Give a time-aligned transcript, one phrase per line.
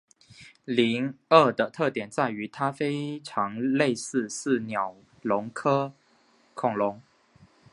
[0.65, 5.93] 灵鳄的特点在于它非常类似似鸟龙科
[6.55, 6.99] 恐龙。